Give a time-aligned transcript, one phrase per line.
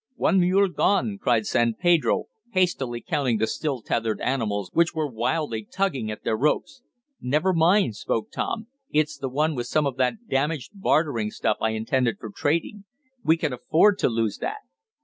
[0.15, 5.63] "One mule gone!" cried San Pedro, hastily counting the still tethered animals which were wildly
[5.71, 6.81] tugging at their ropes.
[7.21, 11.69] "Never mind," spoke Tom, "it's the one with some of that damaged bartering stuff I
[11.77, 12.85] intended for trading.
[13.23, 14.61] We can afford to lose that.